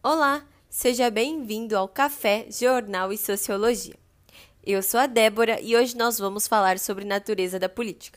Olá, 0.00 0.46
seja 0.70 1.10
bem-vindo 1.10 1.76
ao 1.76 1.88
Café 1.88 2.46
Jornal 2.52 3.12
e 3.12 3.18
Sociologia. 3.18 3.96
Eu 4.64 4.80
sou 4.80 5.00
a 5.00 5.06
Débora 5.06 5.60
e 5.60 5.76
hoje 5.76 5.96
nós 5.96 6.20
vamos 6.20 6.46
falar 6.46 6.78
sobre 6.78 7.04
natureza 7.04 7.58
da 7.58 7.68
política. 7.68 8.16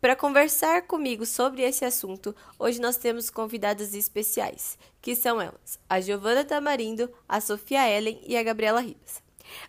Para 0.00 0.16
conversar 0.16 0.86
comigo 0.86 1.26
sobre 1.26 1.60
esse 1.60 1.84
assunto, 1.84 2.34
hoje 2.58 2.80
nós 2.80 2.96
temos 2.96 3.28
convidadas 3.28 3.92
especiais, 3.92 4.78
que 5.02 5.14
são 5.14 5.38
elas, 5.38 5.78
a 5.86 6.00
Giovana 6.00 6.42
Tamarindo, 6.42 7.12
a 7.28 7.38
Sofia 7.38 7.86
Ellen 7.86 8.18
e 8.26 8.34
a 8.34 8.42
Gabriela 8.42 8.80
Ribas. 8.80 9.22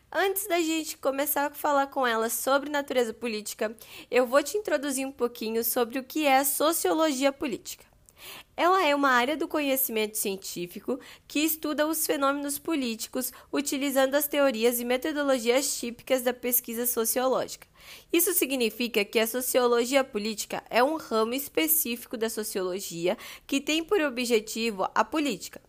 Antes 0.09 0.47
da 0.47 0.61
gente 0.61 0.97
começar 0.97 1.47
a 1.47 1.53
falar 1.53 1.87
com 1.87 2.07
elas 2.07 2.31
sobre 2.31 2.69
natureza 2.69 3.13
política, 3.13 3.75
eu 4.09 4.25
vou 4.25 4.41
te 4.41 4.55
introduzir 4.55 5.05
um 5.05 5.11
pouquinho 5.11 5.65
sobre 5.65 5.99
o 5.99 6.03
que 6.03 6.25
é 6.25 6.37
a 6.37 6.45
sociologia 6.45 7.33
política. 7.33 7.90
Ela 8.55 8.85
é 8.85 8.93
uma 8.93 9.09
área 9.09 9.35
do 9.35 9.47
conhecimento 9.47 10.17
científico 10.17 10.99
que 11.27 11.39
estuda 11.39 11.87
os 11.87 12.05
fenômenos 12.05 12.59
políticos 12.59 13.31
utilizando 13.51 14.15
as 14.15 14.27
teorias 14.27 14.79
e 14.79 14.85
metodologias 14.85 15.79
típicas 15.79 16.21
da 16.21 16.33
pesquisa 16.33 16.85
sociológica. 16.85 17.67
Isso 18.11 18.33
significa 18.33 19.03
que 19.03 19.19
a 19.19 19.27
sociologia 19.27 20.03
política 20.03 20.63
é 20.69 20.83
um 20.83 20.97
ramo 20.97 21.33
específico 21.33 22.17
da 22.17 22.29
sociologia 22.29 23.17
que 23.47 23.59
tem 23.59 23.83
por 23.83 24.01
objetivo 24.01 24.87
a 24.93 25.03
política. 25.03 25.61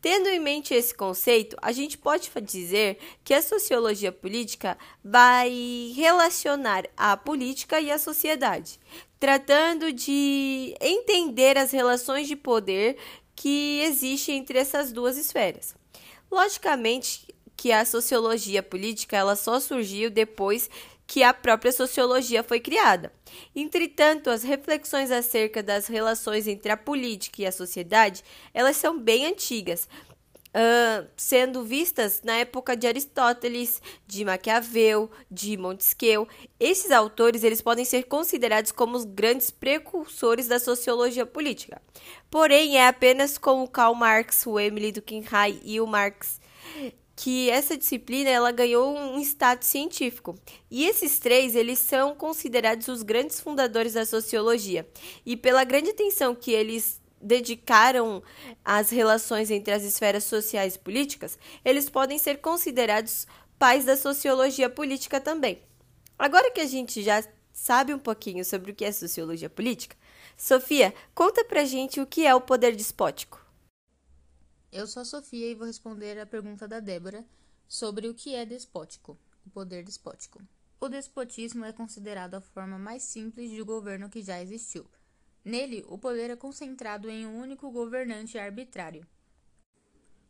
Tendo 0.00 0.28
em 0.28 0.38
mente 0.38 0.74
esse 0.74 0.94
conceito, 0.94 1.56
a 1.60 1.72
gente 1.72 1.98
pode 1.98 2.30
dizer 2.42 2.98
que 3.24 3.34
a 3.34 3.42
sociologia 3.42 4.12
política 4.12 4.76
vai 5.04 5.92
relacionar 5.94 6.84
a 6.96 7.16
política 7.16 7.80
e 7.80 7.90
a 7.90 7.98
sociedade, 7.98 8.78
tratando 9.18 9.92
de 9.92 10.74
entender 10.80 11.58
as 11.58 11.70
relações 11.70 12.28
de 12.28 12.36
poder 12.36 12.96
que 13.34 13.80
existem 13.82 14.38
entre 14.38 14.58
essas 14.58 14.92
duas 14.92 15.16
esferas. 15.16 15.74
Logicamente 16.30 17.26
que 17.56 17.72
a 17.72 17.84
sociologia 17.84 18.62
política 18.62 19.16
ela 19.16 19.34
só 19.34 19.58
surgiu 19.58 20.10
depois 20.10 20.68
que 21.06 21.22
a 21.22 21.32
própria 21.32 21.70
sociologia 21.70 22.42
foi 22.42 22.58
criada. 22.58 23.12
Entretanto, 23.54 24.28
as 24.28 24.42
reflexões 24.42 25.10
acerca 25.10 25.62
das 25.62 25.86
relações 25.86 26.48
entre 26.48 26.72
a 26.72 26.76
política 26.76 27.42
e 27.42 27.46
a 27.46 27.52
sociedade, 27.52 28.24
elas 28.52 28.76
são 28.76 28.98
bem 28.98 29.26
antigas, 29.26 29.88
uh, 30.56 31.06
sendo 31.16 31.62
vistas 31.62 32.22
na 32.24 32.36
época 32.38 32.76
de 32.76 32.86
Aristóteles, 32.86 33.80
de 34.06 34.24
Maquiavel, 34.24 35.10
de 35.30 35.56
Montesquieu. 35.56 36.26
Esses 36.58 36.90
autores 36.90 37.44
eles 37.44 37.60
podem 37.60 37.84
ser 37.84 38.04
considerados 38.04 38.72
como 38.72 38.96
os 38.96 39.04
grandes 39.04 39.50
precursores 39.50 40.48
da 40.48 40.58
sociologia 40.58 41.26
política. 41.26 41.80
Porém, 42.30 42.78
é 42.78 42.88
apenas 42.88 43.38
com 43.38 43.62
o 43.62 43.68
Karl 43.68 43.94
Marx, 43.94 44.44
o 44.46 44.58
Emily 44.58 44.90
Durkheim 44.90 45.24
e 45.62 45.80
o 45.80 45.86
Marx 45.86 46.40
que 47.16 47.48
essa 47.48 47.78
disciplina 47.78 48.28
ela 48.28 48.52
ganhou 48.52 48.94
um 48.94 49.18
status 49.20 49.68
científico. 49.68 50.38
E 50.70 50.84
esses 50.84 51.18
três, 51.18 51.56
eles 51.56 51.78
são 51.78 52.14
considerados 52.14 52.86
os 52.88 53.02
grandes 53.02 53.40
fundadores 53.40 53.94
da 53.94 54.04
sociologia. 54.04 54.86
E 55.24 55.34
pela 55.34 55.64
grande 55.64 55.90
atenção 55.90 56.34
que 56.34 56.52
eles 56.52 57.00
dedicaram 57.20 58.22
às 58.62 58.90
relações 58.90 59.50
entre 59.50 59.72
as 59.72 59.82
esferas 59.82 60.24
sociais 60.24 60.74
e 60.74 60.78
políticas, 60.78 61.38
eles 61.64 61.88
podem 61.88 62.18
ser 62.18 62.36
considerados 62.36 63.26
pais 63.58 63.86
da 63.86 63.96
sociologia 63.96 64.68
política 64.68 65.18
também. 65.18 65.62
Agora 66.18 66.50
que 66.50 66.60
a 66.60 66.66
gente 66.66 67.02
já 67.02 67.24
sabe 67.50 67.94
um 67.94 67.98
pouquinho 67.98 68.44
sobre 68.44 68.70
o 68.70 68.74
que 68.74 68.84
é 68.84 68.92
sociologia 68.92 69.48
política, 69.48 69.96
Sofia, 70.36 70.92
conta 71.14 71.42
pra 71.46 71.64
gente 71.64 71.98
o 71.98 72.06
que 72.06 72.26
é 72.26 72.34
o 72.34 72.42
poder 72.42 72.76
despótico. 72.76 73.45
Eu 74.72 74.86
sou 74.86 75.02
a 75.02 75.04
Sofia 75.04 75.50
e 75.50 75.54
vou 75.54 75.66
responder 75.66 76.18
a 76.18 76.26
pergunta 76.26 76.66
da 76.66 76.80
Débora 76.80 77.24
sobre 77.68 78.08
o 78.08 78.14
que 78.14 78.34
é 78.34 78.44
despótico, 78.44 79.18
o 79.46 79.50
poder 79.50 79.84
despótico. 79.84 80.42
O 80.80 80.88
despotismo 80.88 81.64
é 81.64 81.72
considerado 81.72 82.34
a 82.34 82.40
forma 82.40 82.78
mais 82.78 83.02
simples 83.02 83.50
de 83.50 83.62
governo 83.62 84.10
que 84.10 84.22
já 84.22 84.42
existiu. 84.42 84.84
Nele, 85.44 85.84
o 85.88 85.96
poder 85.96 86.30
é 86.30 86.36
concentrado 86.36 87.08
em 87.08 87.26
um 87.26 87.40
único 87.40 87.70
governante 87.70 88.36
arbitrário. 88.36 89.06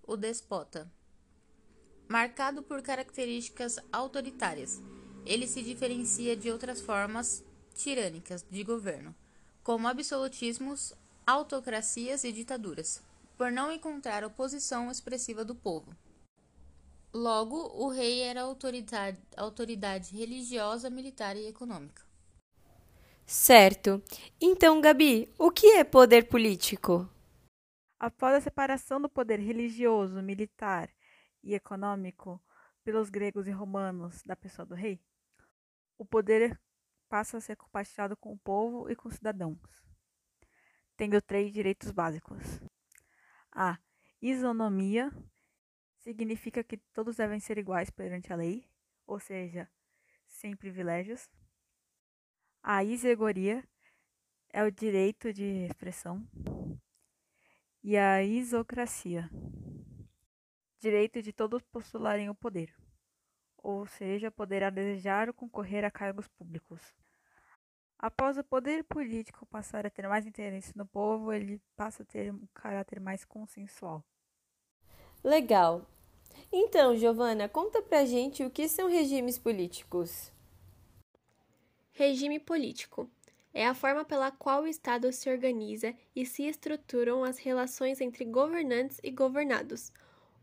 O 0.02 0.16
despota. 0.16 0.90
Marcado 2.06 2.62
por 2.62 2.82
características 2.82 3.78
autoritárias, 3.90 4.80
ele 5.24 5.46
se 5.46 5.62
diferencia 5.62 6.36
de 6.36 6.50
outras 6.50 6.80
formas 6.80 7.42
tirânicas 7.74 8.44
de 8.48 8.62
governo, 8.62 9.14
como 9.64 9.88
absolutismos, 9.88 10.94
autocracias 11.26 12.22
e 12.22 12.30
ditaduras 12.30 13.02
por 13.36 13.52
não 13.52 13.70
encontrar 13.70 14.24
oposição 14.24 14.90
expressiva 14.90 15.44
do 15.44 15.54
povo. 15.54 15.94
Logo, 17.12 17.56
o 17.56 17.88
rei 17.88 18.20
era 18.20 18.42
autoridade, 18.42 19.18
autoridade 19.36 20.16
religiosa, 20.16 20.90
militar 20.90 21.36
e 21.36 21.46
econômica. 21.46 22.04
Certo. 23.24 24.02
Então, 24.40 24.80
Gabi, 24.80 25.32
o 25.38 25.50
que 25.50 25.66
é 25.72 25.84
poder 25.84 26.28
político? 26.28 27.08
Após 27.98 28.34
a 28.34 28.40
separação 28.40 29.00
do 29.00 29.08
poder 29.08 29.40
religioso, 29.40 30.22
militar 30.22 30.90
e 31.42 31.54
econômico 31.54 32.40
pelos 32.84 33.08
gregos 33.08 33.48
e 33.48 33.50
romanos 33.50 34.22
da 34.22 34.36
pessoa 34.36 34.66
do 34.66 34.74
rei, 34.74 35.00
o 35.98 36.04
poder 36.04 36.60
passa 37.08 37.38
a 37.38 37.40
ser 37.40 37.56
compartilhado 37.56 38.16
com 38.16 38.32
o 38.32 38.38
povo 38.38 38.90
e 38.90 38.94
com 38.94 39.08
os 39.08 39.14
cidadãos, 39.14 39.58
tendo 40.96 41.20
três 41.22 41.52
direitos 41.52 41.90
básicos: 41.90 42.60
a 43.56 43.78
isonomia 44.20 45.10
significa 45.96 46.62
que 46.62 46.76
todos 46.92 47.16
devem 47.16 47.40
ser 47.40 47.56
iguais 47.56 47.88
perante 47.88 48.30
a 48.30 48.36
lei, 48.36 48.68
ou 49.06 49.18
seja, 49.18 49.66
sem 50.26 50.54
privilégios. 50.54 51.26
A 52.62 52.84
isegoria 52.84 53.66
é 54.50 54.62
o 54.62 54.70
direito 54.70 55.32
de 55.32 55.64
expressão. 55.64 56.28
E 57.82 57.96
a 57.96 58.22
isocracia, 58.22 59.30
direito 60.78 61.22
de 61.22 61.32
todos 61.32 61.62
postularem 61.62 62.28
o 62.28 62.34
poder, 62.34 62.74
ou 63.56 63.86
seja, 63.86 64.30
poderá 64.30 64.68
desejar 64.68 65.32
concorrer 65.32 65.84
a 65.84 65.90
cargos 65.90 66.28
públicos. 66.28 66.94
Após 67.98 68.36
o 68.36 68.44
poder 68.44 68.84
político 68.84 69.46
passar 69.46 69.86
a 69.86 69.90
ter 69.90 70.06
mais 70.06 70.26
interesse 70.26 70.76
no 70.76 70.84
povo, 70.84 71.32
ele 71.32 71.60
passa 71.74 72.02
a 72.02 72.06
ter 72.06 72.32
um 72.32 72.46
caráter 72.52 73.00
mais 73.00 73.24
consensual. 73.24 74.04
Legal. 75.24 75.86
Então, 76.52 76.94
Giovana, 76.96 77.48
conta 77.48 77.82
pra 77.82 78.04
gente 78.04 78.44
o 78.44 78.50
que 78.50 78.68
são 78.68 78.88
regimes 78.88 79.38
políticos. 79.38 80.30
Regime 81.92 82.38
político 82.38 83.10
é 83.54 83.66
a 83.66 83.74
forma 83.74 84.04
pela 84.04 84.30
qual 84.30 84.64
o 84.64 84.68
Estado 84.68 85.10
se 85.10 85.30
organiza 85.30 85.94
e 86.14 86.26
se 86.26 86.42
estruturam 86.42 87.24
as 87.24 87.38
relações 87.38 88.02
entre 88.02 88.26
governantes 88.26 89.00
e 89.02 89.10
governados. 89.10 89.90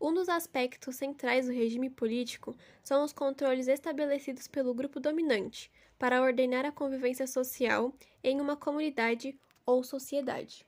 Um 0.04 0.14
dos 0.14 0.28
aspectos 0.28 0.98
centrais 0.98 1.46
do 1.46 1.54
regime 1.54 1.90
político 1.90 2.54
são 2.84 3.06
os 3.06 3.14
controles 3.14 3.70
estabelecidos 3.70 4.50
pelo 4.50 4.74
grupo 4.74 5.00
dominante, 5.00 5.72
para 5.98 6.22
ordenar 6.22 6.66
a 6.66 6.74
convivência 6.74 7.26
social 7.26 7.96
em 8.22 8.42
uma 8.42 8.58
comunidade 8.58 9.40
ou 9.66 9.82
sociedade. 9.82 10.68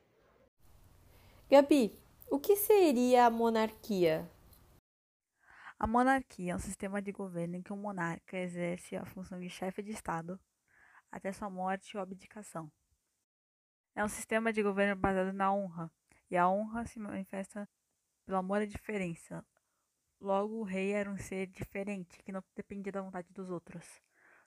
Gabi, 1.50 1.94
o 2.30 2.38
que 2.38 2.56
seria 2.56 3.26
a 3.26 3.30
monarquia? 3.30 4.26
A 5.78 5.86
monarquia 5.86 6.52
é 6.52 6.56
um 6.56 6.58
sistema 6.58 7.02
de 7.02 7.12
governo 7.12 7.56
em 7.56 7.62
que 7.62 7.74
o 7.74 7.76
monarca 7.76 8.38
exerce 8.38 8.96
a 8.96 9.04
função 9.04 9.38
de 9.38 9.50
chefe 9.50 9.82
de 9.82 9.90
Estado 9.90 10.40
até 11.12 11.30
sua 11.30 11.50
morte 11.50 11.94
ou 11.94 12.02
abdicação. 12.02 12.72
É 13.94 14.02
um 14.02 14.08
sistema 14.08 14.50
de 14.50 14.62
governo 14.62 14.96
baseado 14.96 15.34
na 15.34 15.52
honra, 15.52 15.92
e 16.30 16.38
a 16.38 16.48
honra 16.48 16.86
se 16.86 16.98
manifesta 16.98 17.68
pelo 18.26 18.38
amor 18.38 18.60
à 18.60 18.66
diferença. 18.66 19.44
Logo, 20.20 20.56
o 20.56 20.64
rei 20.64 20.92
era 20.92 21.10
um 21.10 21.16
ser 21.16 21.46
diferente, 21.46 22.22
que 22.22 22.32
não 22.32 22.42
dependia 22.54 22.92
da 22.92 23.00
vontade 23.00 23.28
dos 23.32 23.48
outros. 23.48 23.84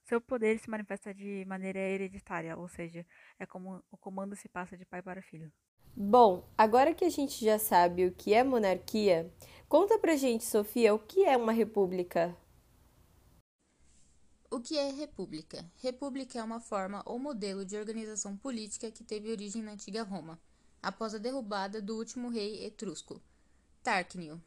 Seu 0.03 0.19
poder 0.19 0.59
se 0.59 0.69
manifesta 0.69 1.13
de 1.13 1.45
maneira 1.45 1.79
hereditária, 1.79 2.57
ou 2.57 2.67
seja, 2.67 3.05
é 3.39 3.45
como 3.45 3.81
o 3.89 3.97
comando 3.97 4.35
se 4.35 4.49
passa 4.49 4.75
de 4.77 4.85
pai 4.85 5.01
para 5.01 5.21
filho. 5.21 5.51
Bom, 5.95 6.47
agora 6.57 6.93
que 6.93 7.05
a 7.05 7.09
gente 7.09 7.43
já 7.43 7.59
sabe 7.59 8.05
o 8.05 8.11
que 8.11 8.33
é 8.33 8.43
monarquia, 8.43 9.31
conta 9.67 9.97
pra 9.97 10.15
gente, 10.15 10.45
Sofia, 10.45 10.93
o 10.93 10.99
que 10.99 11.25
é 11.25 11.37
uma 11.37 11.51
república? 11.51 12.35
O 14.51 14.59
que 14.59 14.77
é 14.77 14.89
república? 14.91 15.63
República 15.77 16.39
é 16.39 16.43
uma 16.43 16.59
forma 16.59 17.03
ou 17.05 17.19
modelo 17.19 17.63
de 17.63 17.77
organização 17.77 18.35
política 18.35 18.89
que 18.89 19.03
teve 19.03 19.31
origem 19.31 19.61
na 19.61 19.73
antiga 19.73 20.01
Roma, 20.01 20.39
após 20.81 21.13
a 21.13 21.19
derrubada 21.19 21.81
do 21.81 21.95
último 21.95 22.29
rei 22.29 22.65
etrusco, 22.65 23.21
Tarquínio. 23.81 24.41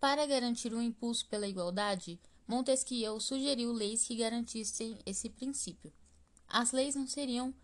Para 0.00 0.26
garantir 0.26 0.74
um 0.74 0.82
impulso 0.82 1.26
pela 1.28 1.46
igualdade, 1.46 2.18
Montesquieu 2.46 3.20
sugeriu 3.20 3.72
leis 3.72 4.04
que 4.04 4.16
garantissem 4.16 4.98
esse 5.06 5.30
princípio. 5.30 5.92
As 6.48 6.72
leis 6.72 6.96
não 6.96 7.06
seriam 7.06 7.54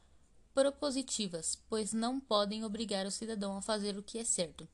propositivas, 0.54 1.58
pois 1.68 1.92
não 1.92 2.20
podem 2.20 2.64
obrigar 2.64 3.04
o 3.06 3.10
cidadão 3.10 3.56
a 3.56 3.62
fazer 3.62 3.98
o 3.98 4.02
que 4.02 4.18
é 4.18 4.24
certo, 4.24 4.68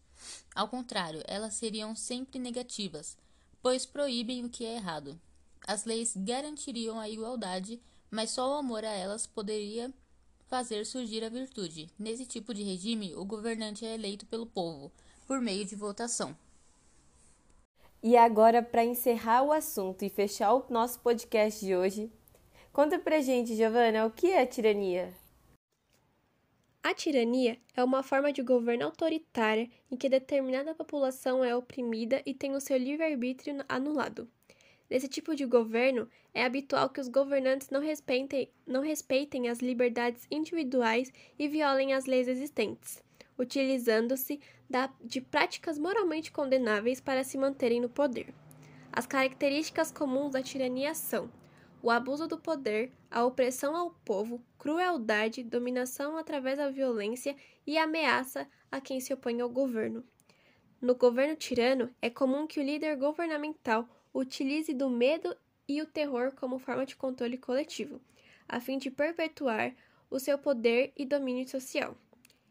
Ao 0.54 0.68
contrário, 0.68 1.22
elas 1.26 1.54
seriam 1.54 1.96
sempre 1.96 2.38
negativas, 2.38 3.16
pois 3.60 3.86
proíbem 3.86 4.44
o 4.44 4.50
que 4.50 4.64
é 4.64 4.76
errado. 4.76 5.18
As 5.66 5.84
leis 5.84 6.14
garantiriam 6.14 7.00
a 7.00 7.08
igualdade, 7.08 7.80
mas 8.10 8.30
só 8.30 8.50
o 8.50 8.58
amor 8.58 8.84
a 8.84 8.92
elas 8.92 9.26
poderia 9.26 9.92
fazer 10.46 10.84
surgir 10.84 11.24
a 11.24 11.30
virtude. 11.30 11.88
Nesse 11.98 12.26
tipo 12.26 12.52
de 12.52 12.62
regime, 12.62 13.14
o 13.14 13.24
governante 13.24 13.86
é 13.86 13.94
eleito 13.94 14.26
pelo 14.26 14.46
povo, 14.46 14.92
por 15.26 15.40
meio 15.40 15.64
de 15.64 15.74
votação. 15.74 16.36
E 18.02 18.16
agora, 18.16 18.62
para 18.62 18.84
encerrar 18.84 19.42
o 19.42 19.52
assunto 19.52 20.04
e 20.04 20.08
fechar 20.08 20.52
o 20.54 20.66
nosso 20.68 20.98
podcast 21.00 21.64
de 21.64 21.76
hoje, 21.76 22.10
conta 22.72 22.98
pra 22.98 23.20
gente, 23.20 23.54
Giovana, 23.54 24.04
o 24.06 24.10
que 24.10 24.32
é 24.32 24.44
tirania? 24.44 25.14
A 26.82 26.92
tirania 26.92 27.58
é 27.76 27.84
uma 27.84 28.02
forma 28.02 28.32
de 28.32 28.42
governo 28.42 28.86
autoritária 28.86 29.70
em 29.88 29.96
que 29.96 30.08
determinada 30.08 30.74
população 30.74 31.44
é 31.44 31.54
oprimida 31.54 32.20
e 32.26 32.34
tem 32.34 32.56
o 32.56 32.60
seu 32.60 32.76
livre-arbítrio 32.76 33.64
anulado. 33.68 34.28
Nesse 34.90 35.06
tipo 35.06 35.36
de 35.36 35.46
governo, 35.46 36.08
é 36.34 36.44
habitual 36.44 36.90
que 36.90 37.00
os 37.00 37.06
governantes 37.08 37.70
não 37.70 37.80
respeitem, 37.80 38.50
não 38.66 38.82
respeitem 38.82 39.48
as 39.48 39.60
liberdades 39.60 40.26
individuais 40.28 41.12
e 41.38 41.46
violem 41.46 41.94
as 41.94 42.04
leis 42.04 42.26
existentes, 42.26 43.00
utilizando-se 43.38 44.40
de 45.00 45.20
práticas 45.20 45.78
moralmente 45.78 46.32
condenáveis 46.32 47.00
para 47.00 47.24
se 47.24 47.36
manterem 47.36 47.80
no 47.80 47.88
poder. 47.88 48.32
As 48.92 49.06
características 49.06 49.90
comuns 49.90 50.32
da 50.32 50.42
tirania 50.42 50.94
são 50.94 51.30
o 51.82 51.90
abuso 51.90 52.28
do 52.28 52.38
poder, 52.38 52.92
a 53.10 53.24
opressão 53.24 53.74
ao 53.74 53.90
povo, 54.04 54.40
crueldade, 54.56 55.42
dominação 55.42 56.16
através 56.16 56.58
da 56.58 56.70
violência 56.70 57.34
e 57.66 57.76
ameaça 57.76 58.46
a 58.70 58.80
quem 58.80 59.00
se 59.00 59.12
opõe 59.12 59.40
ao 59.40 59.48
governo. 59.48 60.04
No 60.80 60.94
governo 60.94 61.34
tirano, 61.34 61.92
é 62.00 62.08
comum 62.08 62.46
que 62.46 62.60
o 62.60 62.62
líder 62.62 62.96
governamental 62.96 63.88
utilize 64.14 64.72
do 64.72 64.88
medo 64.88 65.36
e 65.68 65.80
o 65.80 65.86
terror 65.86 66.32
como 66.34 66.58
forma 66.58 66.86
de 66.86 66.96
controle 66.96 67.36
coletivo, 67.36 68.00
a 68.48 68.60
fim 68.60 68.78
de 68.78 68.90
perpetuar 68.90 69.74
o 70.10 70.18
seu 70.18 70.38
poder 70.38 70.92
e 70.96 71.04
domínio 71.04 71.48
social. 71.48 71.96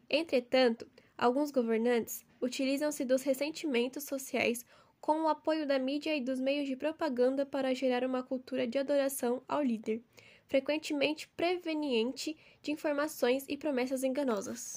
Entretanto, 0.08 0.86
alguns 1.16 1.50
governantes 1.50 2.24
utilizam-se 2.40 3.04
dos 3.04 3.22
ressentimentos 3.22 4.04
sociais 4.04 4.64
com 5.00 5.22
o 5.22 5.28
apoio 5.28 5.66
da 5.66 5.78
mídia 5.78 6.14
e 6.16 6.20
dos 6.20 6.38
meios 6.38 6.68
de 6.68 6.76
propaganda 6.76 7.44
para 7.44 7.74
gerar 7.74 8.04
uma 8.04 8.22
cultura 8.22 8.66
de 8.66 8.78
adoração 8.78 9.42
ao 9.48 9.62
líder, 9.62 10.00
frequentemente 10.46 11.28
preveniente 11.36 12.36
de 12.62 12.70
informações 12.70 13.44
e 13.48 13.56
promessas 13.56 14.04
enganosas. 14.04 14.76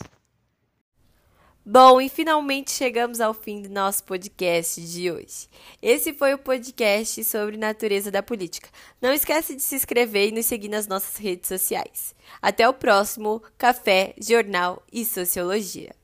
Bom, 1.68 2.00
e 2.00 2.10
finalmente 2.10 2.70
chegamos 2.70 3.20
ao 3.20 3.34
fim 3.34 3.60
do 3.60 3.70
nosso 3.70 4.04
podcast 4.04 4.80
de 4.80 5.10
hoje. 5.12 5.50
Esse 5.82 6.14
foi 6.14 6.32
o 6.32 6.38
podcast 6.38 7.24
sobre 7.24 7.58
natureza 7.58 8.12
da 8.12 8.22
política. 8.22 8.70
Não 9.02 9.12
esqueça 9.12 9.56
de 9.56 9.64
se 9.64 9.74
inscrever 9.74 10.30
e 10.30 10.32
nos 10.32 10.46
seguir 10.46 10.70
nas 10.70 10.86
nossas 10.86 11.18
redes 11.18 11.48
sociais. 11.48 12.14
Até 12.40 12.70
o 12.70 12.74
próximo 12.74 13.42
Café, 13.58 14.14
Jornal 14.22 14.84
e 14.94 15.04
Sociologia. 15.04 15.96